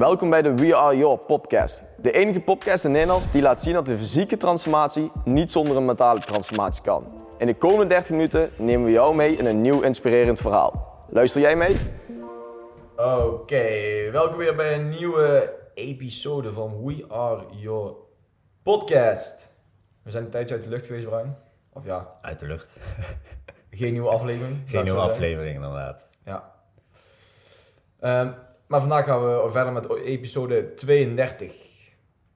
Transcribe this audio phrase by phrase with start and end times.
[0.00, 1.82] Welkom bij de We Are Your podcast.
[1.96, 5.84] De enige podcast in Nederland die laat zien dat de fysieke transformatie niet zonder een
[5.84, 7.26] mentale transformatie kan.
[7.38, 11.04] In de komende 30 minuten nemen we jou mee in een nieuw inspirerend verhaal.
[11.08, 11.76] Luister jij mee?
[12.96, 13.64] Oké,
[14.12, 17.94] welkom weer bij een nieuwe episode van We Are Your
[18.62, 19.50] podcast.
[20.02, 21.36] We zijn een tijdje uit de lucht geweest, Brian.
[21.72, 22.76] Of ja, Uit de lucht.
[23.70, 24.58] geen nieuwe aflevering.
[24.66, 26.08] Geen nieuwe aflevering inderdaad.
[26.24, 26.52] Ja.
[28.00, 28.30] Ehm,
[28.70, 31.52] maar vandaag gaan we verder met episode 32.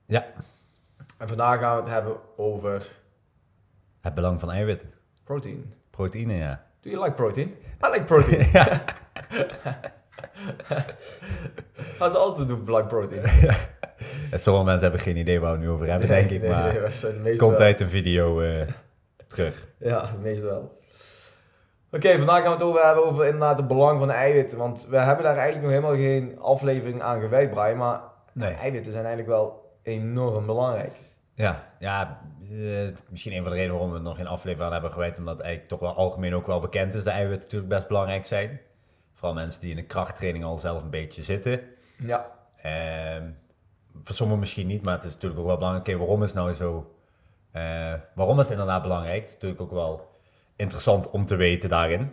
[0.06, 0.26] Ja,
[1.18, 2.86] En vandaag gaan we het hebben over
[4.00, 4.92] het belang van eiwitten.
[5.24, 5.74] protein.
[5.90, 6.66] Proteïne, ja.
[6.80, 7.48] Do you like protein?
[7.84, 8.44] I like protein.
[11.98, 13.22] Gaan ze altijd doen, like protein.
[14.42, 16.40] Sommige mensen hebben geen idee waar we het nu over hebben, denk ik.
[16.40, 18.68] Nee, Maar nee, de komt uit een video eh,
[19.26, 19.68] terug.
[19.78, 20.78] Ja, de meeste wel.
[21.94, 24.58] Oké, vandaag gaan we het over hebben over inderdaad het belang van eiwitten.
[24.58, 27.76] Want we hebben daar eigenlijk nog helemaal geen aflevering aan gewijd, Brian.
[27.76, 28.00] Maar
[28.32, 28.52] Nee.
[28.52, 30.96] eiwitten zijn eigenlijk wel enorm belangrijk.
[31.34, 32.20] Ja, ja
[32.50, 35.18] eh, misschien een van de redenen waarom we er nog geen aflevering aan hebben gewijd.
[35.18, 38.60] Omdat eigenlijk toch wel algemeen ook wel bekend is dat eiwitten natuurlijk best belangrijk zijn.
[39.14, 41.60] Vooral mensen die in de krachttraining al zelf een beetje zitten.
[41.98, 42.26] Ja,
[42.62, 43.22] Ehm,
[44.04, 45.88] voor sommigen misschien niet, maar het is natuurlijk ook wel belangrijk.
[45.88, 46.94] Oké, waarom is nou zo?
[47.52, 49.16] eh, waarom is het inderdaad belangrijk?
[49.18, 50.12] Het is natuurlijk ook wel
[50.56, 52.12] interessant om te weten daarin.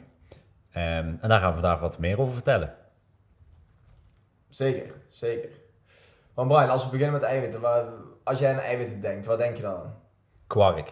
[0.71, 2.75] Ehm, en daar gaan we vandaag wat meer over vertellen.
[4.49, 5.49] zeker, zeker.
[6.33, 7.61] Maar Brian, als we beginnen met eiwitten.
[7.61, 7.85] Waar,
[8.23, 9.95] als jij aan eiwitten denkt, wat denk je dan aan?
[10.47, 10.91] Kwark.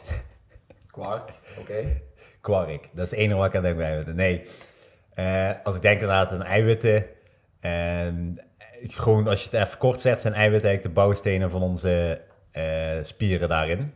[0.91, 2.01] Kwark, oké.
[2.41, 2.89] Kwark.
[2.93, 4.15] Dat is het enige wat ik aan denk bij eiwitten.
[4.15, 4.47] Nee,
[5.13, 7.05] eh, als ik denk inderdaad aan eiwitten.
[7.59, 8.33] ehm,
[8.87, 12.97] gewoon als je het even kort zegt, zijn eiwitten eigenlijk de bouwstenen van onze eh,
[13.01, 13.93] spieren daarin.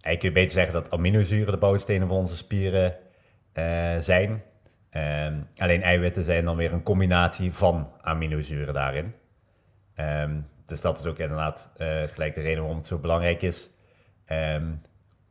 [0.00, 2.96] Eigenlijk kun je beter zeggen dat aminozuren de bouwstenen van onze spieren
[3.52, 4.42] eh, zijn.
[4.90, 9.14] Ehm, alleen eiwitten zijn dan weer een combinatie van aminozuren daarin.
[9.94, 13.70] Ehm, dus dat is ook inderdaad eh, gelijk de reden waarom het zo belangrijk is.
[14.24, 14.72] Ehm,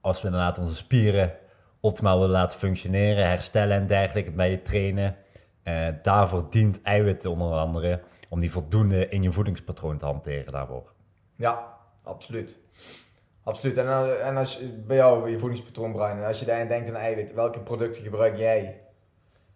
[0.01, 1.33] als we inderdaad onze spieren
[1.79, 5.15] optimaal willen laten functioneren, herstellen en dergelijke bij je trainen,
[5.63, 10.93] eh, daarvoor dient eiwitten onder andere om die voldoende in je voedingspatroon te hanteren daarvoor.
[11.35, 12.59] Ja, absoluut.
[13.47, 13.77] Absoluut.
[13.77, 16.89] En, eh, en als je, bij jou, je voedingspatroon, Brian, en als je daarin denkt
[16.89, 18.81] aan eiwit, welke producten gebruik jij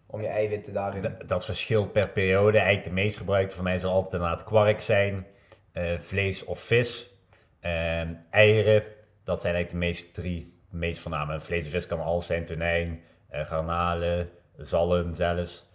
[0.06, 1.02] om je eiwitten daarin?
[1.02, 2.58] D- dat verschilt per periode.
[2.58, 5.26] Eigenlijk de meest gebruikte voor mij zal altijd inderdaad kwark zijn,
[5.72, 7.10] eh, vlees of vis,
[7.60, 8.82] Ehm, eieren.
[9.24, 11.40] Dat zijn eigenlijk de meest drie meest voorname.
[11.40, 15.70] Vlees en vis kan alles zijn, tonijn, eh, garnalen, zalm zelfs.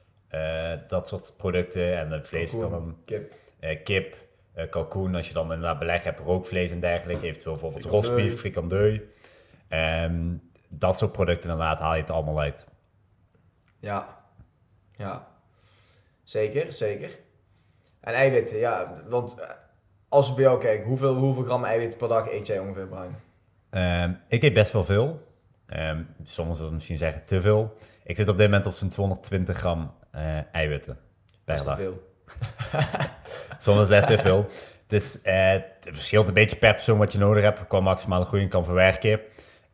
[0.88, 1.98] Dat soort producten.
[1.98, 3.34] En vlees kan Kip.
[3.84, 4.16] kip,
[4.66, 8.10] kalkoen, als je dan inderdaad beleg hebt, rookvlees en dergelijke, eventueel bijvoorbeeld Frikandeu.
[8.16, 9.02] rosbief, frikandeu.
[9.68, 10.34] Ehm,
[10.70, 12.66] dat soort producten inderdaad haal je het allemaal uit.
[13.80, 14.18] Ja.
[14.94, 15.28] Ja.
[16.24, 17.10] Zeker, zeker.
[18.00, 19.50] En eiwitten, ja, want eh,
[20.10, 23.16] als we bij jou kijken, hoeveel, hoeveel gram eiwitten per dag eet jij ongeveer, Brian?
[23.70, 25.26] Ehm, ik eet best wel veel.
[25.68, 27.78] Ehm sommigen zullen misschien zeggen te veel.
[28.04, 30.98] Ik zit op dit moment op zo'n 220 gram eh, eiwitten
[31.46, 31.76] Dat per dag.
[31.78, 32.06] veel.
[33.68, 34.46] Sommigen zeggen te veel.
[34.84, 38.26] Het, is, eh, het verschilt een beetje per persoon wat je nodig hebt qua maximale
[38.26, 39.20] groei kan verwerken.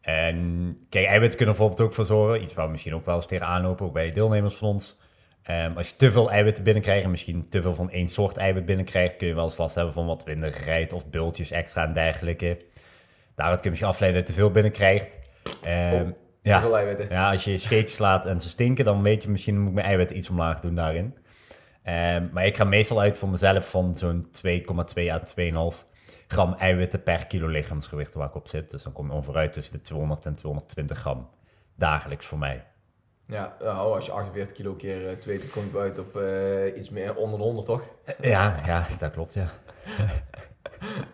[0.01, 2.41] En kijk, eiwitten kunnen bijvoorbeeld ook voor zorgen.
[2.43, 4.97] Iets waar we misschien ook wel eens tegenaan lopen, ook bij deelnemers van ons.
[5.43, 8.65] Ehm, als je te veel eiwitten binnenkrijgt en misschien te veel van één soort eiwit
[8.65, 12.57] binnenkrijgt, kun je wel eens last hebben van wat winderigheid of bultjes extra en dergelijke.
[13.35, 15.19] Daaruit kun je misschien afleiden dat je te veel binnenkrijgt.
[15.63, 17.07] Ehm, Oh, Te ja, veel eiwitten.
[17.09, 19.87] ja, als je scheetjes laat en ze stinken, dan weet je misschien moet ik mijn
[19.87, 21.17] eiwitten iets omlaag doen daarin.
[21.83, 25.85] Ehm, maar ik ga meestal uit voor mezelf van zo'n 2,2 à 2,5
[26.27, 28.69] gram eiwitten per kilo lichaamsgewicht waar ik op zit.
[28.69, 31.29] Dus dan kom je ongeveer uit tussen de 200 en 220 gram
[31.75, 32.63] dagelijks voor mij.
[33.25, 36.89] Ja, nou, als je 48 kilo keer eh, 2 kom je uit op eh, iets
[36.89, 37.81] meer onder de 100, toch?
[38.21, 39.49] Ja, ja, dat klopt, ja.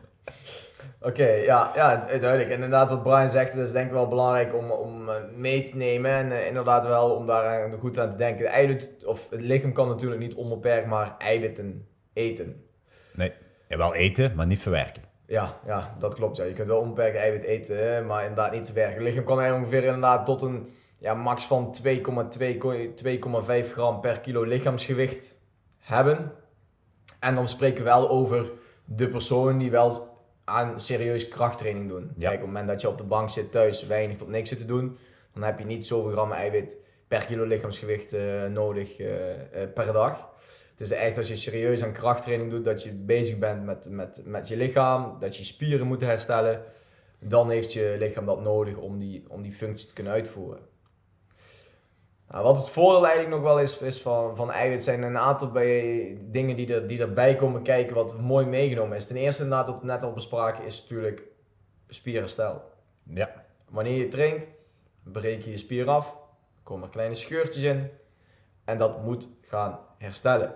[1.02, 2.50] Oké, ja, ja, duidelijk.
[2.50, 5.76] En inderdaad, wat Brian zegt, is denk ik wel belangrijk om, om eh, mee te
[5.76, 6.12] nemen.
[6.12, 8.46] En eh, inderdaad wel om daar goed aan te denken.
[8.46, 12.64] De eiwit, of het lichaam kan natuurlijk niet onbeperkt maar eiwitten eten.
[13.14, 13.34] Nee,
[13.68, 15.04] ja, wel eten, maar niet verwerken.
[15.26, 16.38] Ja, ja, dat klopt.
[16.38, 16.44] Ja.
[16.44, 18.96] Je kunt wel onbeperkt eiwit eten, maar inderdaad niet te werken.
[18.96, 21.92] Het lichaam kan ongeveer inderdaad tot een ja, max van 2,2,
[23.64, 25.40] 2,5 gram per kilo lichaamsgewicht
[25.78, 26.32] hebben.
[27.20, 28.52] En dan spreken we wel over
[28.86, 30.09] de personen die wel
[30.50, 32.12] aan serieus krachttraining doen.
[32.18, 34.58] Kijk, op het moment dat je op de bank zit thuis weinig tot niks zit
[34.58, 34.98] te doen,
[35.34, 39.94] dan heb je niet zoveel gram eiwit per kilo lichaamsgewicht eh, nodig eh, eh, per
[39.94, 40.30] dag.
[40.72, 44.22] Het is echt als je serieus aan krachttraining doet, dat je bezig bent met, met,
[44.26, 46.62] met je lichaam, dat je spieren moet herstellen,
[47.20, 50.69] dan heeft je lichaam dat nodig om die, om die functie te kunnen uitvoeren.
[52.32, 55.52] Nou, wat het voordeel eigenlijk nog wel is, is van, van eiwit zijn een aantal
[55.52, 59.06] bij, dingen die, er, die erbij komen kijken wat mooi meegenomen is.
[59.06, 61.24] Ten eerste, inderdaad, wat we net al bespraken, is natuurlijk
[61.88, 62.62] spierherstel.
[63.04, 63.46] Ja.
[63.70, 64.48] Wanneer je traint,
[65.04, 66.18] breek je je spier af,
[66.64, 67.90] komen er kleine scheurtjes in
[68.66, 70.54] en dat moet gaan herstellen.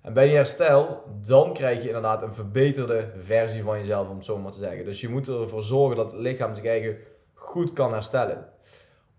[0.00, 4.24] En bij die herstel, dan krijg je inderdaad een verbeterde versie van jezelf, om het
[4.24, 4.84] zo maar te zeggen.
[4.84, 6.96] Dus je moet ervoor zorgen dat het lichaam zich eigen
[7.34, 8.48] goed kan herstellen.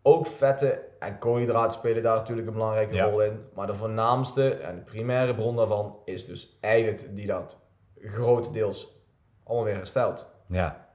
[0.04, 3.06] Ook vetten en koolhydraten spelen daar natuurlijk een belangrijke Ja.
[3.06, 3.40] rol in.
[3.54, 7.58] Maar de voornaamste en de primaire bron daarvan is dus eiwit die dat
[8.00, 9.02] grotendeels
[9.44, 10.28] allemaal weer herstelt.
[10.48, 10.90] Ja.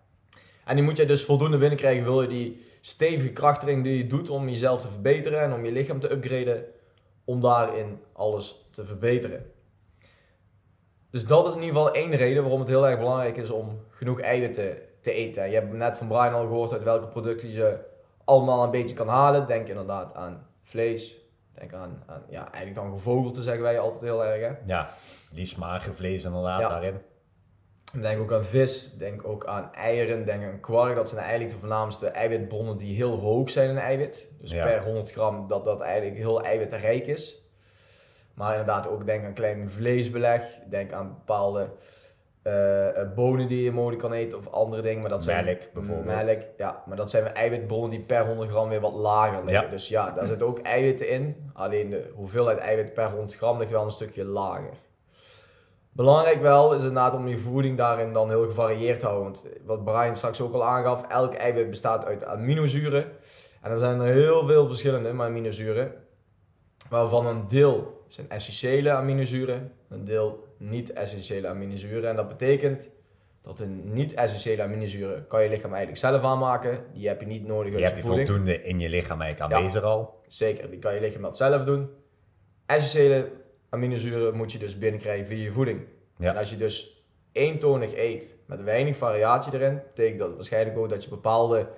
[0.64, 4.30] En die moet je dus voldoende binnenkrijgen, wil je die stevige krachttraining die je doet
[4.30, 6.64] om jezelf te verbeteren en om je lichaam te upgraden,
[7.24, 9.50] om daarin alles te verbeteren.
[11.10, 13.80] Dus dat is in ieder geval één reden waarom het heel erg belangrijk is om
[13.90, 15.48] genoeg eiwitten te eten.
[15.48, 17.78] Je hebt net van Brian al gehoord uit welke producten je
[18.26, 19.46] allemaal een beetje kan halen.
[19.46, 21.16] Denk inderdaad aan vlees.
[21.54, 24.48] Denk aan, aan ja, eigenlijk dan gevogelte zeggen wij altijd heel erg.
[24.48, 24.54] Hè?
[24.64, 24.88] Ja.
[25.30, 26.68] Liefst mager vlees inderdaad Ja.
[26.68, 27.00] daarin.
[28.00, 30.94] Denk ook aan vis, denk ook aan eieren, denk aan kwark.
[30.94, 34.28] Dat zijn eigenlijk de voornaamste eiwitbronnen die heel hoog zijn in eiwit.
[34.40, 34.64] Dus Ja.
[34.64, 37.42] per 100 gram dat dat eigenlijk heel eiwitrijk is.
[38.34, 40.42] Maar inderdaad ook denk aan klein vleesbeleg.
[40.68, 41.70] Denk aan bepaalde
[42.46, 45.00] eh, eh, bonen die je mogelijk kan eten of andere dingen.
[45.00, 46.24] Maar dat zijn, Melk bijvoorbeeld.
[46.24, 46.82] Melk, ja.
[46.86, 49.64] Maar dat zijn eiwitbronnen die per 100 gram weer wat lager liggen.
[49.64, 49.70] Ja.
[49.70, 51.50] Dus ja, daar zitten ook eiwitten in.
[51.52, 54.70] Alleen de hoeveelheid eiwit per 100 gram ligt wel een stukje lager.
[55.92, 59.32] Belangrijk wel is inderdaad om je voeding daarin dan heel gevarieerd te houden.
[59.32, 63.04] Want wat Brian straks ook al aangaf, elk eiwit bestaat uit aminozuren.
[63.62, 65.92] En er zijn er heel veel verschillende aminozuren.
[66.90, 72.10] Waarvan een deel zijn essentiële aminozuren, een deel niet-essentiële aminozuren.
[72.10, 72.88] En dat betekent
[73.42, 76.84] dat een niet-essentiële aminozuren kan je lichaam eigenlijk zelf aanmaken.
[76.92, 78.28] Die heb je niet nodig Die uit heb je je voeding.
[78.28, 79.56] voldoende in je lichaam eigenlijk Ja.
[79.58, 80.18] aanwezig al.
[80.28, 81.88] Zeker, die kan je lichaam dat zelf doen.
[82.66, 83.30] Essentiële
[83.70, 85.80] aminozuren moet je dus binnenkrijgen via je voeding.
[86.18, 86.30] Ja.
[86.30, 91.04] En als je dus eentonig eet met weinig variatie erin, betekent dat waarschijnlijk ook dat
[91.04, 91.68] je bepaalde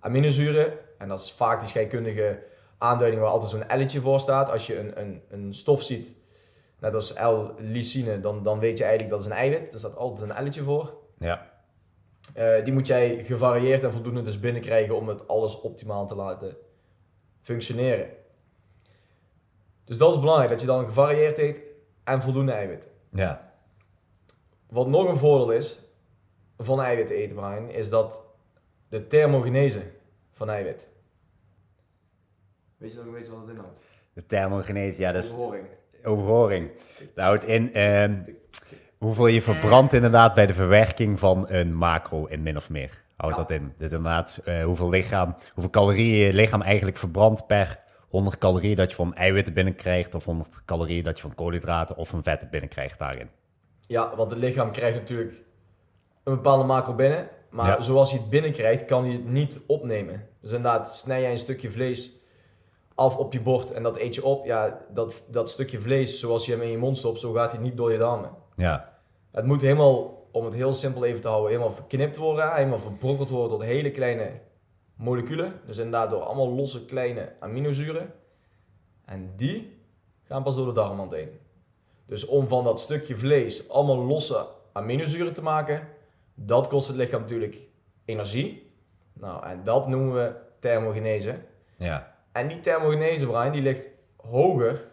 [0.00, 2.42] aminozuren, en dat is vaak die scheikundige
[2.78, 4.50] aanduiding waar altijd zo'n elletje voor staat.
[4.50, 6.14] Als je een, een, een stof ziet,
[6.80, 9.72] net als L-lysine, dan, dan weet je eigenlijk dat is een eiwit.
[9.72, 10.98] Er staat altijd een elletje voor.
[11.18, 11.50] Ja.
[12.34, 16.56] Eh, die moet jij gevarieerd en voldoende dus binnenkrijgen om het alles optimaal te laten
[17.40, 18.08] functioneren.
[19.84, 21.62] Dus dat is belangrijk, dat je dan gevarieerd eet
[22.04, 22.88] en voldoende eiwit.
[23.12, 23.52] Ja.
[24.68, 25.78] Wat nog een voordeel is
[26.58, 28.22] van eiwit eten, Brian, is dat
[28.88, 29.82] de thermogenese
[30.30, 30.88] van eiwit.
[32.76, 33.80] Weet je nog een beetje wat het inhoudt?
[34.12, 35.30] De thermogenese, ja, dat is.
[36.04, 36.70] Overhoring.
[37.14, 38.14] Dat houdt in ehm,
[38.98, 43.02] hoeveel je verbrandt inderdaad bij de verwerking van een macro in min of meer.
[43.16, 43.42] Houdt Ja.
[43.42, 43.72] dat in.
[43.76, 48.90] Dus inderdaad, eh, hoeveel, lichaam, hoeveel calorieën je lichaam eigenlijk verbrandt per 100 calorieën dat
[48.90, 52.98] je van eiwitten binnenkrijgt, of 100 calorieën dat je van koolhydraten of van vetten binnenkrijgt
[52.98, 53.28] daarin.
[53.86, 55.32] Ja, want het lichaam krijgt natuurlijk
[56.24, 57.28] een bepaalde macro binnen.
[57.50, 57.80] Maar Ja.
[57.80, 60.26] zoals hij het binnenkrijgt, kan hij het niet opnemen.
[60.40, 62.19] Dus inderdaad, snij jij een stukje vlees
[63.00, 64.46] af op je bord en dat eet je op.
[64.46, 67.60] Ja, dat, dat stukje vlees, zoals je hem in je mond stopt, zo gaat hij
[67.60, 68.30] niet door je darmen.
[68.56, 68.98] Ja,
[69.30, 72.54] Het moet helemaal, om het heel simpel even te houden, helemaal verknipt worden.
[72.54, 74.30] Helemaal verbrokkeld worden tot hele kleine
[74.94, 75.60] moleculen.
[75.66, 78.12] Dus inderdaad door allemaal losse kleine aminozuren.
[79.04, 79.78] En die
[80.22, 81.30] gaan pas door de darmwand heen.
[82.06, 85.88] Dus om van dat stukje vlees allemaal losse aminozuren te maken,
[86.34, 87.58] dat kost het lichaam natuurlijk
[88.04, 88.72] energie.
[89.12, 91.38] Nou, en dat noemen we thermogenese.
[91.76, 94.84] ja, En die thermogenese, Brian, die ligt hoger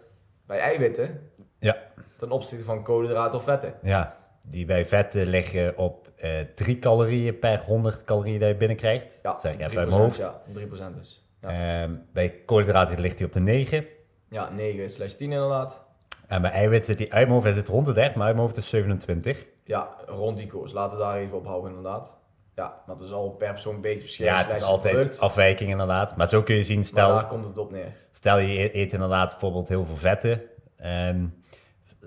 [0.45, 1.29] bij eiwitten
[1.59, 1.77] Ja.
[2.17, 3.73] ten opzichte van koolhydraten of vetten.
[3.83, 4.15] ja.
[4.49, 9.19] Die bij vetten liggen op eh 3 calorieën per 100 calorieën die je binnenkrijgt.
[9.23, 10.17] Ja, zeg ik even 3%, uit mijn hoofd.
[10.17, 11.27] Ja, 3% dus.
[11.41, 13.85] Ja, Ehm, bij koolhydraten ligt hij op de 9.
[14.29, 15.85] ja 9 slash 10 inderdaad.
[16.27, 18.35] En bij eiwit zit hij uit mijn hoofd, hij zit rond de 30, maar uit
[18.35, 19.45] mijn hoofd is 27.
[19.63, 20.71] Ja, rond die koers.
[20.71, 22.19] Laten we daar even op houden inderdaad.
[22.57, 24.37] Ja, dat is al per persoon een beetje verschillend.
[24.39, 26.15] Ja, het is altijd product, afwijking inderdaad.
[26.15, 27.91] Maar zo kun je zien, Maar stel, daar komt het op neer.
[28.11, 30.41] stel je eet- eet inderdaad bijvoorbeeld heel veel vetten.
[30.77, 31.25] ehm,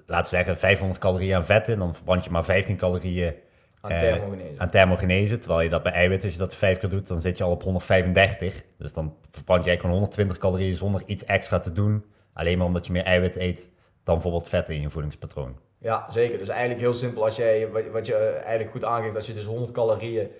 [0.06, 1.78] laten we zeggen 500 calorieën aan vetten.
[1.78, 3.34] Dan verbrand je maar 15 calorieën
[3.80, 4.60] Aan Eh, thermogenese.
[4.60, 5.38] aan thermogenese.
[5.38, 7.50] Terwijl je dat bij eiwit, als je dat vijf keer doet, dan zit je al
[7.50, 8.62] op 135.
[8.78, 12.04] Dus dan verbrand je eigenlijk gewoon 120 calorieën zonder iets extra te doen.
[12.32, 13.68] Alleen maar omdat je meer eiwit eet
[14.04, 15.58] dan bijvoorbeeld vetten in je voedingspatroon.
[15.80, 16.38] Ja, zeker.
[16.38, 17.24] Dus eigenlijk heel simpel.
[17.24, 20.30] Als jij, wat, wat je eh, eigenlijk goed aangeeft, als je dus 100 calorieën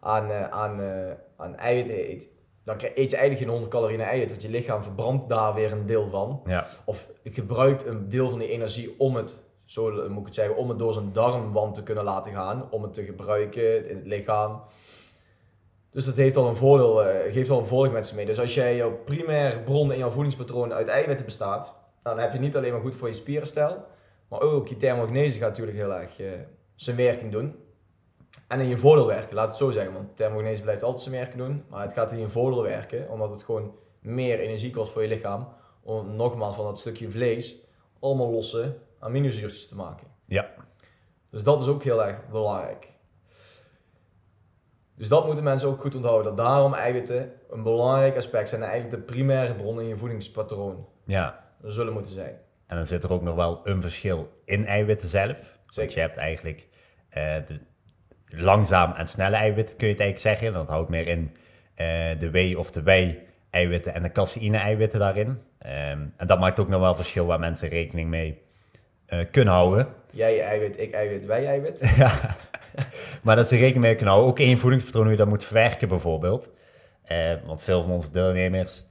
[0.00, 2.28] aan, eh, aan, eh, aan eiwitten eet,
[2.64, 4.30] dan eet je eigenlijk geen 100 calorieën aan eiwit.
[4.30, 6.42] Want je lichaam verbrandt daar weer een deel van.
[6.46, 10.56] Ja, Of gebruikt een deel van die energie om het, zo moet ik het zeggen,
[10.56, 12.70] om het door zijn darmwand te kunnen laten gaan.
[12.70, 14.62] Om het te gebruiken in het lichaam.
[15.90, 16.94] Dus dat heeft al een voordeel,
[17.30, 18.26] geeft al een voordeel met zich mee.
[18.26, 22.38] Dus als jij jouw primaire bron in jouw voedingspatroon uit eiwitten bestaat, dan heb je
[22.38, 23.84] niet alleen maar goed voor je spierenstel,
[24.34, 26.30] maar ook je thermogenese gaat natuurlijk heel erg eh,
[26.74, 27.56] zijn werking doen.
[28.48, 29.92] En in je voordeel werken, laat het zo zeggen.
[29.92, 33.30] Want thermogenese blijft altijd zijn werking doen, maar het gaat in je voordeel werken, omdat
[33.30, 35.48] het gewoon meer energie kost voor je lichaam.
[35.82, 37.56] Om nogmaals van dat stukje vlees
[38.00, 40.06] allemaal losse aminozuurtjes te maken.
[40.24, 40.50] Ja.
[41.30, 42.92] Dus dat is ook heel erg belangrijk.
[44.96, 46.24] Dus dat moeten mensen ook goed onthouden.
[46.36, 50.86] Dat daarom eiwitten een belangrijk aspect zijn en eigenlijk de primaire bron in je voedingspatroon
[51.04, 51.44] Ja.
[51.62, 52.43] zullen moeten zijn.
[52.66, 55.36] En dan zit er ook nog wel een verschil in eiwitten zelf.
[55.36, 55.94] Want Zeker.
[55.94, 56.66] je hebt eigenlijk
[57.08, 57.60] eh, de
[58.28, 60.58] langzaam en snelle eiwitten, kun je het eigenlijk zeggen.
[60.58, 61.36] Dat houdt meer in
[61.74, 61.86] eh,
[62.18, 63.14] de W of de W
[63.50, 65.38] eiwitten en de caseïne eiwitten daarin.
[65.58, 68.42] Ehm, en dat maakt ook nog wel verschil waar mensen rekening mee
[69.06, 69.88] eh, kunnen houden.
[70.10, 71.92] Jij eiwit, ik eiwit, wij eiwit.
[71.96, 72.36] ja.
[73.22, 74.32] Maar dat ze rekening mee kunnen houden.
[74.32, 76.50] Ook in je voedingspatroon hoe je dat moet verwerken bijvoorbeeld.
[77.44, 78.84] Want veel van onze deelnemers,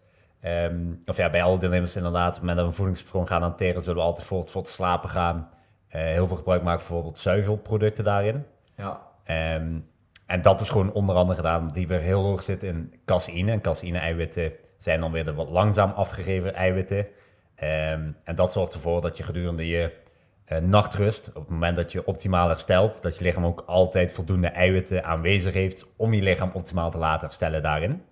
[0.44, 4.28] ehm, of ja, bij alle deelnemers inderdaad, met een voedingspatroon gaan hanteren, zullen we altijd
[4.28, 5.50] voor het, voor het slapen gaan.
[5.88, 8.46] eh, heel veel gebruik maken van bijvoorbeeld zuivelproducten daarin.
[8.78, 9.80] Ja, Ehm,
[10.26, 13.52] en dat is gewoon onder andere gedaan die weer heel hoog zit in caseïne.
[13.52, 17.08] En caseïne-eiwitten zijn dan weer de wat langzaam afgegeven eiwitten.
[17.56, 20.02] Ehm, en dat zorgt ervoor dat je gedurende je
[20.46, 24.48] eh, nachtrust, op het moment dat je optimaal herstelt, dat je lichaam ook altijd voldoende
[24.48, 28.04] eiwitten aanwezig heeft om je lichaam optimaal te laten herstellen daarin.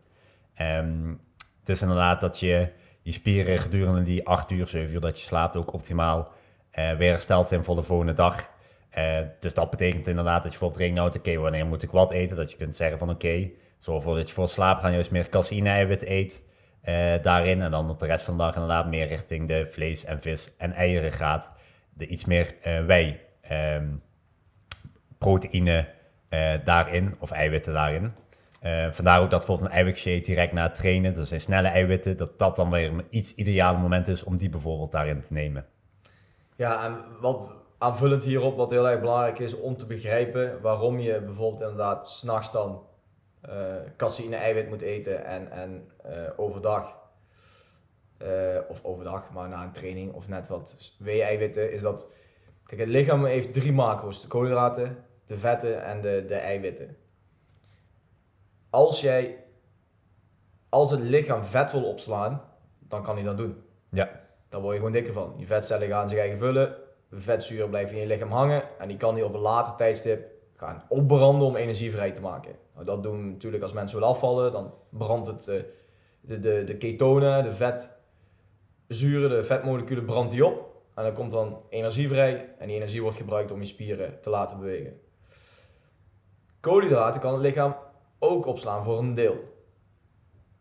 [1.61, 2.67] Ehm, dus inderdaad dat je
[3.01, 6.31] je spieren gedurende die 8 uur, 7 uur dat je slaapt ook optimaal
[6.71, 8.49] eh, weer hersteld zijn voor de volgende dag.
[8.89, 12.11] Eh, dus dat betekent inderdaad dat je bijvoorbeeld rekening houdt, oké, wanneer moet ik wat
[12.11, 12.37] eten?
[12.37, 13.49] Dat je kunt zeggen van oké,
[13.79, 16.43] zorg ervoor dat je voor het slapen gaan juist meer caseïne-eiwit eet
[16.81, 17.61] eh, daarin.
[17.61, 20.53] En dan op de rest van de dag inderdaad meer richting de vlees en vis
[20.57, 21.51] en eieren gaat.
[21.93, 23.87] De iets meer wij ehm,
[25.17, 25.87] proteïne
[26.63, 28.13] daarin, of eiwitten daarin.
[28.61, 32.17] Eh, vandaar ook dat bijvoorbeeld een eiwitshake direct na het trainen, dat zijn snelle eiwitten,
[32.17, 35.65] dat dat dan weer een iets ideale moment is om die bijvoorbeeld daarin te nemen.
[36.55, 41.21] ja en wat aanvullend hierop, wat heel erg belangrijk is om te begrijpen waarom je
[41.21, 42.83] bijvoorbeeld inderdaad s'nachts dan
[43.41, 46.99] eh caseïne-eiwit moet eten en, en eh, overdag,
[48.67, 52.07] of overdag, maar na een training of net wat whey-eiwitten, is dat,
[52.65, 57.00] kijk, het lichaam heeft drie macro's, de koolhydraten, de vetten en de, de eiwitten.
[58.71, 59.43] Als jij,
[60.69, 62.41] als het lichaam vet wil opslaan,
[62.79, 63.63] dan kan hij dat doen.
[63.89, 65.33] Ja, Daar word je gewoon dikker van.
[65.37, 66.75] Je vetcellen gaan zich eigen vullen,
[67.11, 70.83] vetzuur blijft in je lichaam hangen en die kan die op een later tijdstip gaan
[70.87, 72.55] opbranden om energie vrij te maken.
[72.73, 75.63] Nou, dat doen we natuurlijk als mensen willen afvallen, dan brandt het, eh,
[76.21, 77.53] de, de, de ketonen, de
[78.87, 83.01] vetzuren, de vetmoleculen brandt die op en dan komt dan energie vrij en die energie
[83.01, 84.99] wordt gebruikt om je spieren te laten bewegen.
[86.59, 87.75] Koolhydraten kan het lichaam
[88.23, 89.37] ook opslaan voor een deel.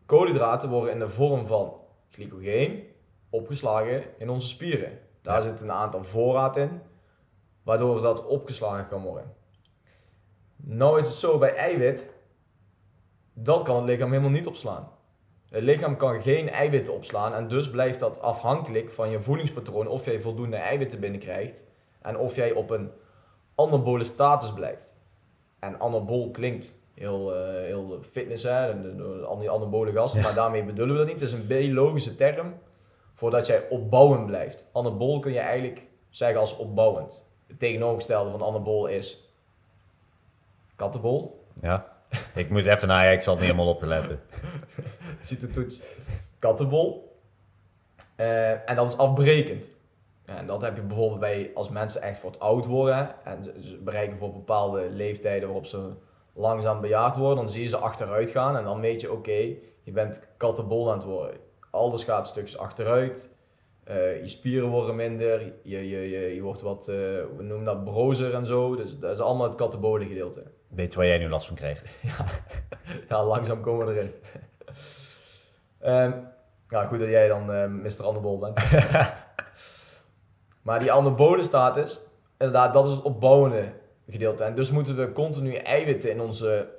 [0.05, 1.73] Koolhydraten worden in de vorm van
[2.09, 2.83] glycogeen
[3.29, 4.99] opgeslagen in onze spieren.
[5.21, 6.81] Daar zit een aantal voorraad in,
[7.63, 9.33] waardoor dat opgeslagen kan worden.
[10.55, 12.09] Nou is het zo bij eiwit,
[13.33, 14.91] dat kan het lichaam helemaal niet opslaan.
[15.49, 20.05] Het lichaam kan geen eiwitten opslaan en dus blijft dat afhankelijk van je voedingspatroon of
[20.05, 21.63] jij voldoende eiwitten binnenkrijgt
[22.01, 22.91] en of jij op een
[23.55, 24.95] anabole status blijft.
[25.59, 30.63] En anabol klinkt heel, eh, heel fitness, hè, en de- die anabole gasten, maar daarmee
[30.63, 31.21] bedoelen we dat niet.
[31.21, 32.53] Het is een biologische term
[33.13, 34.65] voordat jij opbouwend blijft.
[34.73, 37.25] Anabol kun je eigenlijk zeggen als opbouwend.
[37.47, 39.33] Het tegenovergestelde van anabol is
[40.75, 41.45] kattenbol.
[41.61, 41.89] ja.
[42.35, 44.19] Ik moest even naar, ja, ik zat niet helemaal op te letten.
[45.19, 45.81] Ziet de toets.
[46.39, 47.15] Kattenbol.
[48.15, 49.69] Eh, en dat is afbrekend.
[50.25, 53.77] En dat heb je bijvoorbeeld bij als mensen echt voor het oud worden en ze
[53.77, 55.89] bereiken voor bepaalde leeftijden waarop ze
[56.33, 59.91] langzaam bejaard worden, dan zie je ze achteruit gaan en dan weet je, oké, je
[59.91, 61.39] bent kattenbol aan het worden.
[61.71, 63.29] Alles gaat stukjes achteruit,
[63.83, 66.95] eh, je spieren worden minder, je, je, je, je wordt wat, eh
[67.37, 68.75] we noemen dat, brozer en zo.
[68.75, 70.43] Dus dat is allemaal het kattenbolen gedeelte.
[70.67, 71.89] Weet je waar jij nu last van krijgt?
[73.09, 74.13] Ja, langzaam komen we erin.
[75.79, 76.11] Ehm
[76.67, 78.03] ja, goed dat jij dan eh Mr.
[78.03, 78.59] Anderbol bent.
[80.65, 81.99] maar die anabole status,
[82.37, 83.73] inderdaad, dat is het opbouwende
[84.11, 84.43] gedeelte.
[84.43, 86.69] En dus moeten we continu eiwitten in, onze,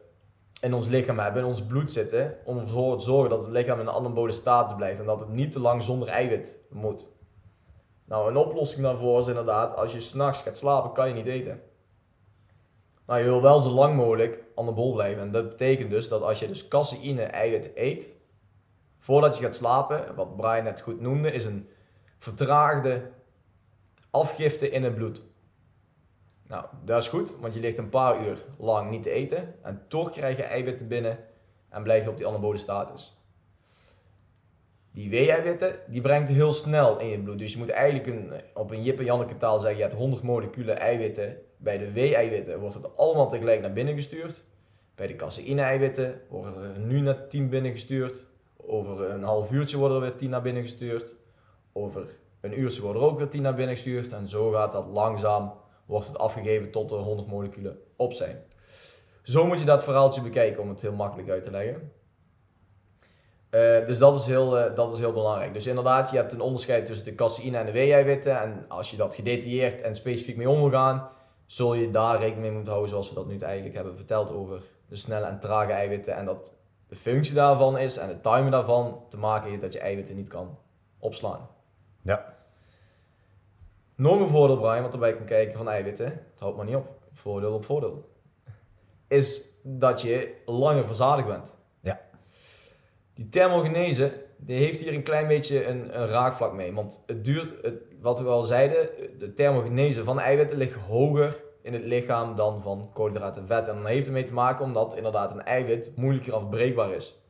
[0.60, 3.80] in ons lichaam hebben, in ons bloed zitten, om ervoor te zorgen dat het lichaam
[3.80, 7.06] in een anabole status blijft en dat het niet te lang zonder eiwit moet.
[8.04, 11.62] Nou, een oplossing daarvoor is inderdaad, als je s'nachts gaat slapen, kan je niet eten.
[13.06, 15.22] Nou, je wil wel zo lang mogelijk anabol blijven.
[15.22, 18.12] En dat betekent dus dat als je dus caseïne eiwit eet,
[18.98, 21.68] voordat je gaat slapen, wat Brian net goed noemde, is een
[22.18, 23.10] vertraagde
[24.10, 25.22] afgifte in het bloed.
[26.52, 29.84] Nou, dat is goed, want je ligt een paar uur lang niet te eten en
[29.88, 31.18] toch krijg je eiwitten binnen
[31.68, 33.16] en blijf je op die anabole status.
[34.92, 37.38] Die W-eiwitten, die brengt heel snel in je bloed.
[37.38, 40.22] Dus je moet eigenlijk een, op een Jip en Janneke taal zeggen, je hebt 100
[40.22, 41.36] moleculen eiwitten.
[41.56, 44.42] Bij de W-eiwitten wordt het allemaal tegelijk naar binnen gestuurd.
[44.94, 48.24] Bij de caseïne-eiwitten worden er nu net 10 binnengestuurd.
[48.56, 51.14] Over een half uurtje worden er weer 10 naar binnen gestuurd.
[51.72, 54.12] Over een uurtje worden er ook weer 10 naar binnen gestuurd.
[54.12, 55.60] En zo gaat dat langzaam,
[55.92, 58.42] wordt het afgegeven tot er 100 moleculen op zijn.
[59.22, 61.92] Zo moet je dat verhaaltje bekijken om het heel makkelijk uit te leggen.
[63.50, 65.54] Uh, dus dat is, heel, uh, dat is heel belangrijk.
[65.54, 68.40] Dus inderdaad, je hebt een onderscheid tussen de caseïne en de W-eiwitten.
[68.40, 71.08] En als je dat gedetailleerd en specifiek mee om wil gaan,
[71.46, 74.62] zul je daar rekening mee moeten houden, zoals we dat nu eigenlijk hebben verteld over
[74.88, 76.14] de snelle en trage eiwitten.
[76.14, 76.52] En dat
[76.88, 80.28] de functie daarvan is en het timer daarvan te maken heeft dat je eiwitten niet
[80.28, 80.58] kan
[80.98, 81.48] opslaan.
[82.02, 82.34] Ja.
[83.94, 86.06] Nog een voordeel, Brian, wat erbij kan kijken van eiwitten.
[86.06, 86.88] Het houdt maar niet op.
[87.12, 88.08] Voordeel op voordeel.
[89.08, 91.56] Is dat je langer verzadigd bent.
[91.80, 92.00] Ja.
[93.14, 96.72] Die thermogenese, die heeft hier een klein beetje een, een raakvlak mee.
[96.72, 101.72] Want het duurt, het, wat we al zeiden, de thermogenese van eiwitten ligt hoger in
[101.72, 103.68] het lichaam dan van koolhydraten en vet.
[103.68, 107.20] En dan heeft ermee te maken omdat inderdaad een eiwit moeilijker afbreekbaar is.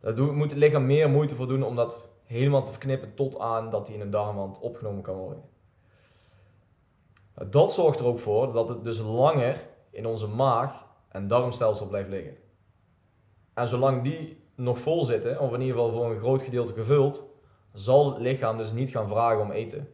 [0.00, 3.70] Daar moet het lichaam meer moeite voor doen om dat helemaal te verknippen tot aan
[3.70, 5.42] dat hij in een darmwand opgenomen kan worden.
[7.34, 11.86] Nou, dat zorgt er ook voor dat het dus langer in onze maag en darmstelsel
[11.86, 12.36] blijft liggen.
[13.54, 17.24] En zolang die nog vol zitten, of in ieder geval voor een groot gedeelte gevuld,
[17.72, 19.88] zal het lichaam dus niet gaan vragen om eten.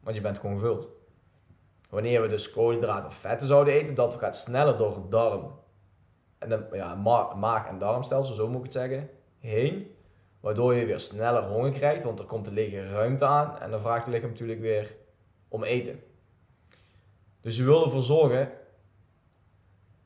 [0.00, 0.90] Want je bent gewoon gevuld.
[1.90, 5.58] Wanneer we dus koolhydraten of vetten zouden eten, dat gaat sneller door het darm.
[6.38, 6.94] En ja,
[7.36, 9.94] maag- en darmstelsel, zo moet ik het zeggen, heen.
[10.40, 13.58] Waardoor je weer sneller honger krijgt, want er komt een lege ruimte aan.
[13.58, 14.96] En dan vraagt het lichaam natuurlijk weer
[15.48, 16.00] om eten.
[17.46, 18.50] Dus je wil ervoor zorgen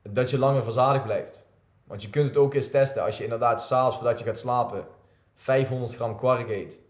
[0.02, 1.46] dat je langer verzadigd blijft.
[1.84, 3.02] Want je kunt het ook eens testen.
[3.02, 4.86] Als je inderdaad s'avonds voordat je gaat slapen
[5.34, 6.80] 500 gram kwark eet.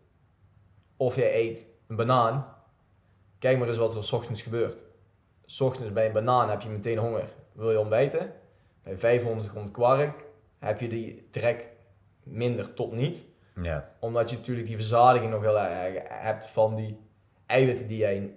[0.97, 2.55] Of je eet een banaan.
[3.39, 4.85] Kijk maar eens wat er s ochtends gebeurt.
[5.45, 7.29] S ochtends bij een banaan heb je meteen honger.
[7.53, 8.33] Wil je ontbijten?
[8.83, 10.25] Bij 500 gram kwark
[10.59, 11.69] heb je die trek
[12.23, 13.25] minder tot niet.
[13.63, 13.93] Ja.
[14.01, 16.99] Omdat je natuurlijk die verzadiging nog heel erg hebt van die
[17.47, 18.35] eiwitten die jij,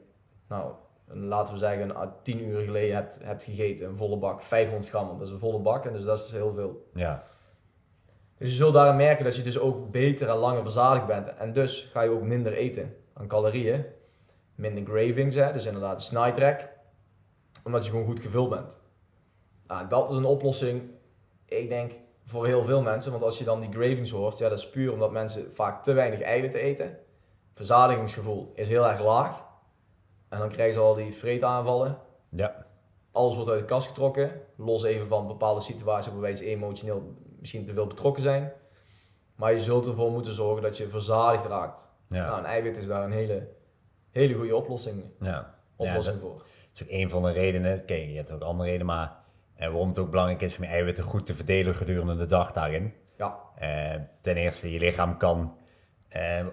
[0.47, 0.73] nou,
[1.13, 3.87] laten we zeggen, 10 uur geleden hebt, hebt gegeten.
[3.87, 6.23] Een volle bak, 500 gram, want dat is een volle bak en dus dat is
[6.23, 6.89] dus heel veel.
[6.93, 7.23] Ja.
[8.37, 11.35] Dus je zult daarin merken dat je dus ook beter en langer verzadigd bent.
[11.35, 13.85] En dus ga je ook minder eten aan calorieën.
[14.55, 16.69] Minder cravings, hè, dus inderdaad de snijtrek.
[17.63, 18.77] Omdat je gewoon goed gevuld bent.
[19.67, 20.81] Nou, dat is een oplossing,
[21.45, 21.91] ik denk,
[22.25, 23.11] voor heel veel mensen.
[23.11, 25.93] Want als je dan die cravings hoort, ja, dat is puur omdat mensen vaak te
[25.93, 26.97] weinig eiwitten eten.
[27.53, 29.43] Verzadigingsgevoel is heel erg laag.
[30.33, 31.97] En dan krijgen ze al die vreetaanvallen.
[32.29, 32.65] Ja.
[33.11, 34.31] Alles wordt uit de kast getrokken.
[34.55, 38.51] Los even van bepaalde situaties waarbij ze emotioneel misschien te veel betrokken zijn.
[39.35, 41.87] Maar je zult ervoor moeten zorgen dat je verzadigd raakt.
[42.09, 42.25] Ja.
[42.27, 43.47] Nou, een eiwit is daar een hele,
[44.11, 45.55] hele goede oplossing, Ja.
[45.75, 46.37] oplossing ja, dat, voor.
[46.37, 47.85] dat is ook een van de redenen.
[47.85, 49.15] Kijk, je hebt ook andere redenen, maar
[49.55, 52.51] eh, waarom het ook belangrijk is om je eiwitten goed te verdelen gedurende de dag
[52.51, 52.93] daarin.
[53.17, 55.57] Ja, Eh, ten eerste, je lichaam kan.
[56.09, 56.45] eh,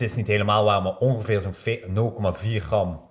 [0.00, 3.08] het is niet helemaal waar, maar ongeveer zo'n ve- 0,4 gram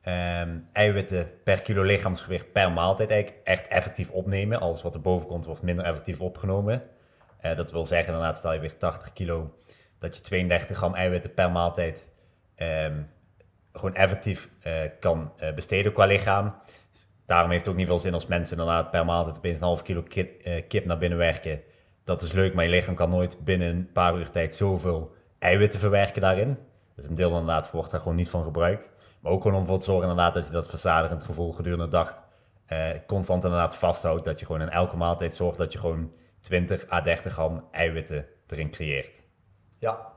[0.00, 4.60] ehm, eiwitten per kilo lichaamsgewicht per maaltijd eigenlijk echt effectief opnemen.
[4.60, 6.82] Alles wat er boven komt, wordt minder effectief opgenomen.
[7.40, 9.54] Eh, dat wil zeggen, inderdaad, stel je weer 80 kilo,
[9.98, 12.08] dat je 32 gram eiwitten per maaltijd
[12.54, 13.02] ehm,
[13.72, 16.54] gewoon effectief eh, kan eh, besteden qua lichaam.
[17.26, 19.82] Daarom heeft het ook niet veel zin als mensen inderdaad per maaltijd opeens een half
[19.82, 21.60] kilo kip, kip naar binnen werken.
[22.04, 25.80] Dat is leuk, maar je lichaam kan nooit binnen een paar uur tijd zoveel eiwitten
[25.80, 26.58] verwerken daarin.
[26.96, 28.90] Dus een deel inderdaad wordt daar gewoon niet van gebruikt.
[29.20, 31.90] Maar ook gewoon om ervoor te zorgen inderdaad dat je dat verzadigend gevoel gedurende de
[31.90, 32.22] dag
[32.66, 34.24] eh, constant inderdaad vasthoudt.
[34.24, 38.26] Dat je gewoon in elke maaltijd zorgt dat je gewoon 20 à 30 gram eiwitten
[38.46, 39.22] erin creëert.
[39.78, 40.10] ja.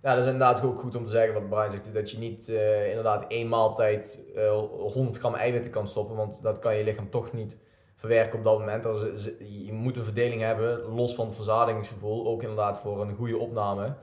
[0.00, 1.94] Ja, dat is inderdaad ook goed om te zeggen wat Brian zegt.
[1.94, 4.50] Dat je niet eh, inderdaad één maaltijd eh
[4.92, 6.16] 100 gram eiwitten kan stoppen.
[6.16, 7.58] Want dat kan je lichaam toch niet
[7.94, 8.82] verwerken op dat moment.
[8.82, 12.26] Dus, eh, je moet een verdeling hebben, los van het verzadigingsgevoel.
[12.26, 13.94] Ook inderdaad voor een goede opname.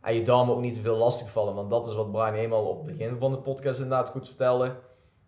[0.00, 1.54] En je darmen ook niet te veel lastig vallen.
[1.54, 4.66] Want dat is wat Brian helemaal op het begin van de podcast inderdaad goed vertelde.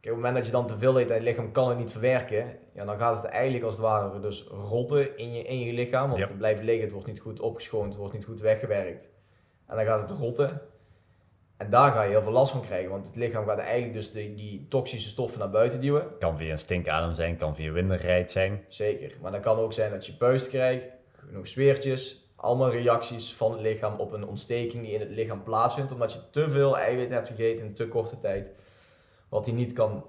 [0.01, 1.79] Kijk, op het moment dat je dan te veel eet en je lichaam kan het
[1.79, 5.59] niet verwerken, ja, dan gaat het eigenlijk als het ware dus rotten in je, in
[5.59, 6.09] je lichaam.
[6.09, 6.27] Want Ja.
[6.27, 9.11] het blijft liggen, het wordt niet goed opgeschoond, het wordt niet goed weggewerkt.
[9.67, 10.61] En dan gaat het rotten.
[11.61, 14.13] En daar ga je heel veel last van krijgen, want het lichaam gaat eigenlijk dus
[14.13, 16.19] die, die toxische stoffen naar buiten duwen.
[16.19, 18.65] Kan via een stinkadem zijn, kan via winderrijd zijn.
[18.69, 19.13] Zeker.
[19.21, 20.85] Maar dat kan ook zijn dat je puist krijgt,
[21.29, 25.93] genoeg zweertjes, allemaal reacties van het lichaam op een ontsteking die in het lichaam plaatsvindt,
[25.93, 28.53] omdat je te veel eiwit hebt gegeten in te korte tijd,
[29.29, 30.05] wat hij niet kan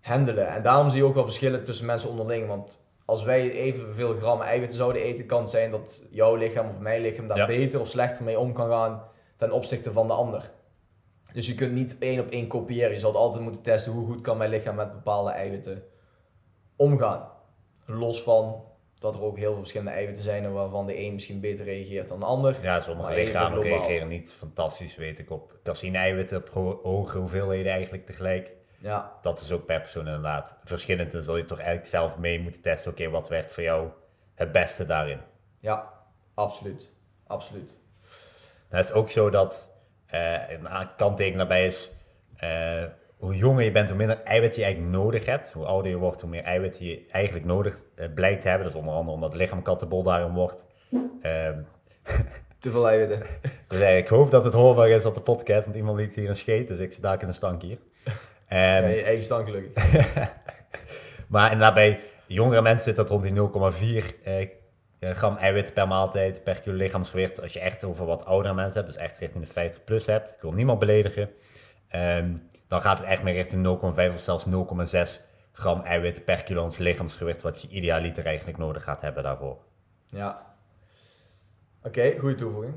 [0.00, 0.48] handelen.
[0.48, 4.40] En daarom zie je ook wel verschillen tussen mensen onderling, want als wij evenveel gram
[4.40, 7.46] eiwitten zouden eten, kan het zijn dat jouw lichaam of mijn lichaam daar Ja.
[7.46, 9.02] beter of slechter mee om kan gaan
[9.36, 10.50] ten opzichte van de ander.
[11.32, 12.92] Dus je kunt niet één op één kopiëren.
[12.92, 15.82] Je zult altijd moeten testen hoe goed kan mijn lichaam met bepaalde eiwitten
[16.76, 17.28] omgaan.
[17.86, 18.64] Los van
[18.98, 22.18] dat er ook heel veel verschillende eiwitten zijn waarvan de een misschien beter reageert dan
[22.18, 22.62] de ander.
[22.62, 28.06] Ja, sommige lichamen reageren niet fantastisch, weet ik, op caseïne-eiwitten op ho- hoge hoeveelheden eigenlijk
[28.06, 28.52] tegelijk.
[28.80, 31.10] Ja, Dat is ook per persoon inderdaad verschillend.
[31.10, 33.88] Dan zul je toch eigenlijk zelf mee moeten testen, oké, wat werkt voor jou
[34.34, 35.20] het beste daarin.
[35.60, 35.92] ja,
[36.34, 36.90] absoluut.
[37.26, 37.76] Absoluut.
[38.70, 39.67] Nou, het is ook zo dat
[40.10, 41.90] een a- kanttekening daarbij is,
[42.36, 42.82] eh,
[43.16, 45.52] hoe jonger je bent, hoe minder eiwit je eigenlijk nodig hebt.
[45.52, 48.66] Hoe ouder je wordt, hoe meer eiwit je eigenlijk nodig eh, blijkt te hebben.
[48.66, 50.64] Dat is onder andere omdat het lichaam kattenbol daarin wordt.
[51.22, 51.58] Ehm,
[52.58, 53.22] Te veel eiwitten.
[53.68, 56.28] dus eh, ik hoop dat het hoorbaar is op de podcast, want iemand liet hier
[56.30, 57.78] een scheet, dus ik zit daar in een stank hier.
[58.48, 59.84] Ehm, Ja, je eigen stand gelukkig.
[61.28, 64.48] Maar bij jongere mensen zit dat rond die 0,4 eh,
[65.00, 67.40] gram eiwit per maaltijd, per kilo lichaamsgewicht.
[67.42, 70.30] Als je echt over wat oudere mensen hebt, dus echt richting de 50 plus hebt,
[70.30, 71.30] ik wil niemand beledigen,
[71.88, 72.36] ehm,
[72.68, 75.20] dan gaat het echt meer richting 0,5 of zelfs 0,6
[75.52, 79.56] gram eiwit per kilo ons lichaamsgewicht, wat je idealiter eigenlijk nodig gaat hebben daarvoor.
[80.06, 80.46] Ja.
[81.82, 82.74] Oké, goede toevoeging.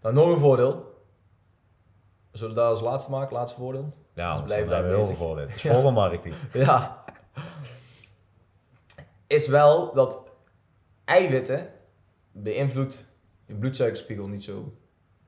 [0.00, 0.92] Dan nog een voordeel.
[2.32, 3.94] Zullen we daar als laatste maken, laatste voordeel?
[4.14, 5.46] Ja, Dus blijven daar heel veel voor dit.
[5.54, 6.34] Het is volle marketing.
[6.52, 7.04] Ja.
[9.26, 10.23] Is wel dat
[11.04, 11.72] eiwitten
[12.32, 13.06] beïnvloedt
[13.46, 14.72] je bloedsuikerspiegel niet zo.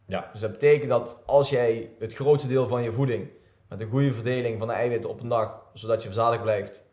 [0.06, 0.28] Ja.
[0.32, 3.28] Dus dat betekent dat als jij het grootste deel van je voeding
[3.68, 6.84] met een goede verdeling van de eiwitten op een dag, zodat je verzadigd blijft,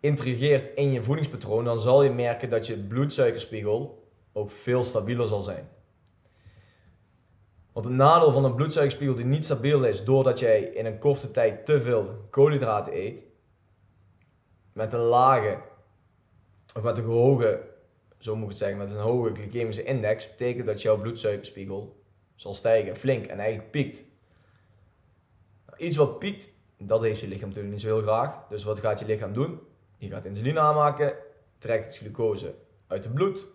[0.00, 5.42] intrigeert in je voedingspatroon, dan zal je merken dat je bloedsuikerspiegel ook veel stabieler zal
[5.42, 5.68] zijn.
[7.72, 11.30] Want het nadeel van een bloedsuikerspiegel die niet stabiel is, doordat jij in een korte
[11.30, 13.26] tijd te veel koolhydraten eet,
[14.72, 15.58] met een lage,
[16.76, 17.62] of met een hoge,
[18.18, 22.54] zo moet ik het zeggen, met een hoge glycemische index, betekent dat jouw bloedsuikerspiegel zal
[22.54, 24.04] stijgen, flink, en eigenlijk piekt.
[25.76, 28.46] Iets wat piekt, dat heeft je lichaam natuurlijk niet zo heel graag.
[28.48, 29.60] Dus wat gaat je lichaam doen?
[29.98, 31.14] Die gaat insuline aanmaken,
[31.58, 32.54] trekt het glucose
[32.86, 33.46] uit het bloed.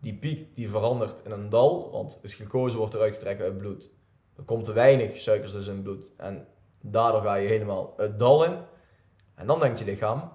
[0.00, 3.62] Die piek die verandert in een dal, want het glucose wordt eruit getrokken uit het
[3.62, 3.90] bloed.
[4.36, 6.12] Er komt te weinig suikers dus in het bloed.
[6.16, 6.46] En
[6.80, 8.58] daardoor ga je helemaal het dal in.
[9.34, 10.32] En dan denkt je lichaam,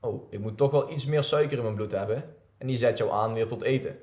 [0.00, 2.34] oh, ik moet toch wel iets meer suiker in mijn bloed hebben.
[2.58, 3.98] En die zet jou aan weer tot eten.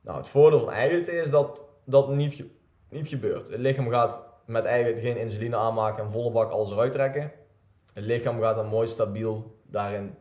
[0.00, 2.50] Nou, het voordeel van eiwitten is dat dat niet, ge-
[2.88, 3.48] niet gebeurt.
[3.48, 7.32] Het lichaam gaat met eiwitten geen insuline aanmaken en volle bak alles eruit trekken.
[7.94, 10.14] Het lichaam gaat dan mooi stabiel daarin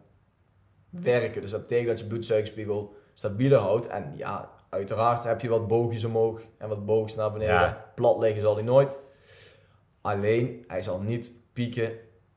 [0.89, 1.41] werken.
[1.41, 3.88] Dus dat betekent dat je bloedsuikerspiegel stabieler houdt.
[3.88, 7.54] En ja, uiteraard heb je wat boogjes omhoog en wat boogjes naar beneden.
[7.54, 7.91] Ja.
[7.95, 8.99] Plat liggen zal hij nooit.
[10.02, 11.91] Alleen, hij zal niet pieken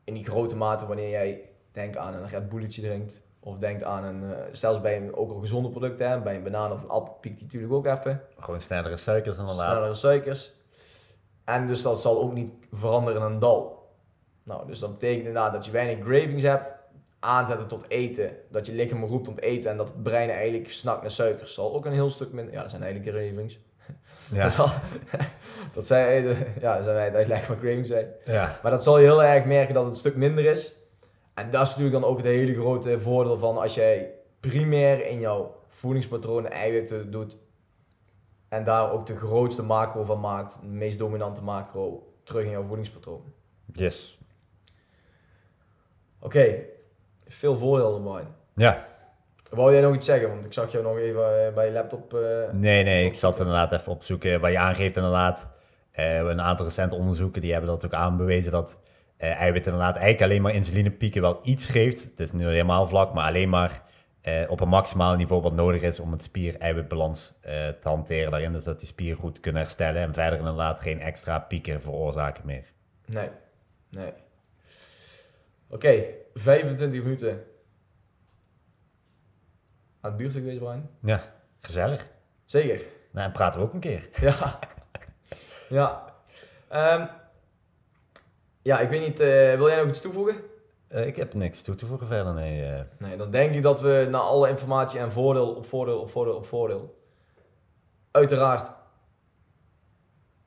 [0.04, 3.22] in die grote mate wanneer jij denkt aan een Red Bulletje drinkt.
[3.40, 6.42] Of denkt aan een, eh, zelfs bij een ook al gezonde producten, hè, bij een
[6.42, 8.22] banaan of een appel piekt hij natuurlijk ook even.
[8.38, 9.64] Gewoon snellere suikers inderdaad.
[9.64, 10.52] Snellere suikers.
[11.44, 13.90] En dus dat zal ook niet veranderen in een dal.
[14.42, 16.74] Nou, dus dat betekent inderdaad dat je weinig cravings hebt.
[17.18, 18.30] Aanzetten tot eten.
[18.50, 21.54] Dat je lichaam roept om te eten en dat het brein eigenlijk snakt naar suikers.
[21.54, 22.54] Zal ook een heel stuk minder.
[22.54, 23.58] Ja, dat zijn eigenlijk cravings.
[24.32, 24.42] Ja.
[24.42, 24.68] Dat, zal,
[25.74, 28.08] dat zijn, ja, dat zijn het uitleg van cravings zijn.
[28.24, 28.58] ja.
[28.62, 30.76] Maar dat zal je heel erg merken dat het een stuk minder is.
[31.34, 35.20] En dat is natuurlijk dan ook het hele grote voordeel van als jij primair in
[35.20, 37.38] jouw voedingspatroon eiwitten doet.
[38.48, 42.64] En daar ook de grootste macro van maakt, de meest dominante macro, terug in jouw
[42.64, 43.22] voedingspatroon.
[43.72, 44.18] Yes.
[46.20, 46.54] Oké,
[47.26, 48.26] veel voordelen erbij.
[48.54, 48.86] Ja.
[49.50, 50.28] Wou jij nog iets zeggen?
[50.28, 52.14] Want ik zag jou nog even eh, bij je laptop.
[52.14, 54.40] eh, Nee, nee, ik zat inderdaad even opzoeken.
[54.40, 55.48] Wat je aangeeft inderdaad,
[55.90, 58.78] eh, een aantal recente onderzoeken die hebben dat ook aanbewezen dat
[59.22, 62.04] eh eiwit inderdaad eigenlijk alleen maar insulinepieken wel iets geeft.
[62.04, 63.82] Het is nu helemaal vlak, maar alleen maar
[64.20, 68.52] eh, op een maximaal niveau wat nodig is om het spier-eiwitbalans eh, te hanteren daarin.
[68.52, 72.72] Dus dat die spieren goed kunnen herstellen en verder inderdaad geen extra pieken veroorzaken meer.
[73.06, 73.28] Nee,
[73.90, 74.12] nee.
[75.68, 76.04] Oké,
[76.34, 77.44] 25 minuten
[80.00, 80.90] aan het buurtstuk geweest, Brian.
[81.02, 82.06] Ja, gezellig.
[82.44, 82.82] Zeker.
[83.10, 84.08] Nou, en praten we ook een keer.
[84.20, 84.58] Ja.
[85.68, 86.14] ja.
[86.68, 87.06] Ehm,
[88.62, 90.36] ja, ik weet niet, eh, wil jij nog iets toevoegen?
[90.88, 92.64] Eh, ik heb niks toe te voegen verder, nee.
[92.64, 92.80] eh.
[92.98, 96.34] Nee, dan denk ik dat we na alle informatie en voordeel op voordeel op voordeel
[96.34, 97.00] op voordeel.
[98.10, 98.72] Uiteraard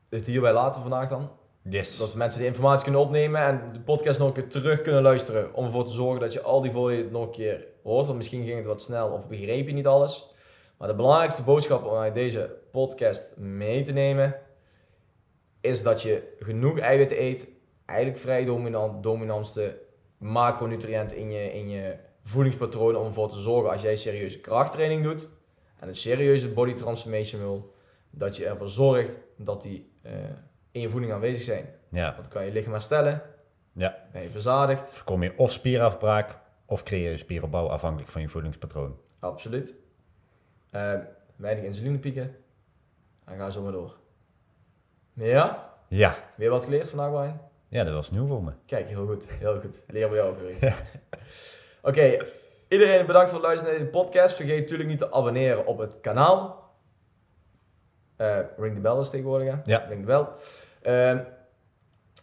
[0.10, 1.32] het hierbij laten vandaag dan.
[1.62, 1.98] yes.
[1.98, 5.54] Dat mensen die informatie kunnen opnemen en de podcast nog een keer terug kunnen luisteren.
[5.54, 8.06] Om ervoor te zorgen dat je al die voordelen nog een keer hoort.
[8.06, 10.34] Want misschien ging het wat snel of begreep je niet alles.
[10.78, 14.36] Maar de belangrijkste boodschap om uit deze podcast mee te nemen.
[15.62, 17.48] Is dat je genoeg eiwitten eet.
[17.86, 19.82] Eigenlijk vrij dominant, dominantste
[20.18, 25.30] macronutriënten in je, in je voedingspatronen om ervoor te zorgen als jij serieuze krachttraining doet
[25.80, 27.74] en een serieuze body transformation wil,
[28.10, 30.14] dat je ervoor zorgt dat die eh,
[30.72, 31.66] in je voeding aanwezig zijn.
[31.90, 33.22] Ja, Want dan kan je lichaam herstellen,
[33.74, 34.08] ja.
[34.12, 38.98] ben je verzadigd, Voorkom je of spierafbraak of creëer je spieropbouw afhankelijk van je voedingspatroon.
[39.20, 39.74] absoluut.
[40.70, 41.00] Eh,
[41.36, 42.36] weinig insulinepieken
[43.26, 43.98] en ga zo maar door.
[45.14, 47.40] Ja, Ja, weer wat geleerd vandaag, Brian?
[47.70, 48.52] Ja dat was nieuw voor me.
[48.66, 49.84] Kijk, heel goed, heel goed.
[49.88, 50.66] Leer bij jou ook weer iets.
[51.82, 52.18] Oké,
[52.68, 54.36] iedereen bedankt voor het luisteren naar deze podcast.
[54.36, 56.64] Vergeet natuurlijk niet te abonneren op het kanaal.
[58.16, 59.60] Eh, ring de bell is tegenwoordig, hè?
[59.64, 59.86] Ja.
[59.88, 60.28] Ring de bell.
[60.82, 61.24] Ehm,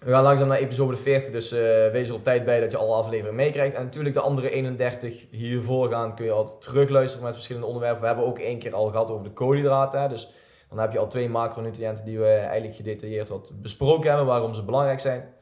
[0.05, 1.59] we gaan langzaam naar episode 40, dus eh,
[1.91, 3.77] wees er op tijd bij dat je alle afleveringen meekrijgt.
[3.77, 8.01] En natuurlijk de andere 31 hiervoor gaan kun je altijd terugluisteren met verschillende onderwerpen.
[8.01, 10.33] We hebben ook één keer al gehad over de koolhydraten, hè, dus
[10.73, 14.65] dan heb je al twee macronutriënten die we eigenlijk gedetailleerd wat besproken hebben, waarom ze
[14.65, 15.35] belangrijk zijn.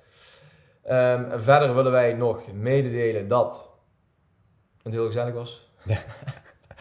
[0.83, 3.71] Ehm, verder willen wij nog mededelen dat
[4.83, 5.71] het heel gezellig was.
[5.85, 5.99] Ja.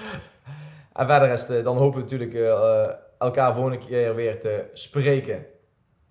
[0.99, 4.69] en verder is het, dan hopen we natuurlijk eh, eh, elkaar volgende keer weer te
[4.73, 5.45] spreken.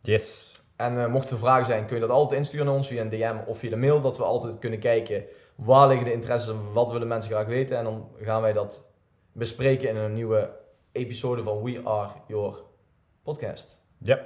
[0.01, 0.51] Yes.
[0.77, 3.09] En eh, mocht er vragen zijn, kun je dat altijd insturen naar ons via een
[3.09, 4.01] DM of via de mail.
[4.01, 5.25] Dat we altijd kunnen kijken
[5.55, 7.77] waar liggen de interesses en wat willen mensen graag weten.
[7.77, 8.87] En dan gaan wij dat
[9.33, 10.51] bespreken in een nieuwe
[10.99, 12.55] episode van We Are Your
[13.23, 13.79] Podcast.
[13.99, 14.19] Ja.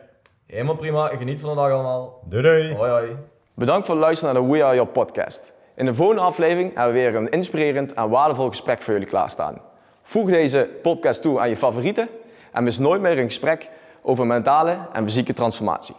[0.47, 2.23] Helemaal prima, geniet van de dag allemaal.
[2.25, 2.75] Doei doei.
[2.75, 3.17] Hoi hoi.
[3.55, 5.53] Bedankt voor het luisteren naar de We Are Your podcast.
[5.77, 9.61] In de volgende aflevering hebben we weer een inspirerend en waardevol gesprek voor jullie klaarstaan.
[10.03, 12.09] Voeg deze podcast toe aan je favorieten
[12.53, 13.71] en mis nooit meer een gesprek
[14.03, 15.95] over mentale en fysieke transformatie.